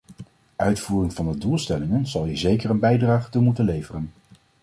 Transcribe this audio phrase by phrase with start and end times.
[0.55, 4.13] Uitvoering van de doelstellingen zal hier zeker een bijdrage toe moeten leveren.